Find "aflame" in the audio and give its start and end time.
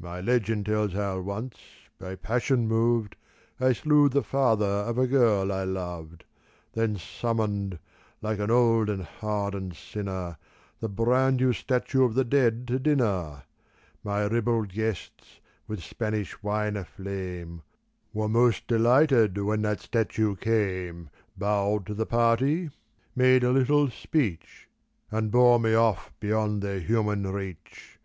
16.76-17.62